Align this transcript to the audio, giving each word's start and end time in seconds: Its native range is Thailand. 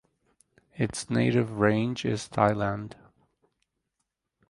Its 0.73 1.11
native 1.11 1.59
range 1.59 2.05
is 2.05 2.27
Thailand. 2.27 2.93